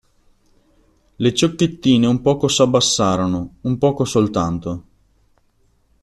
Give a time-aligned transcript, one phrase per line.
[1.17, 4.83] Le ciocchettine un poco s'abbassarono, un poco soltanto.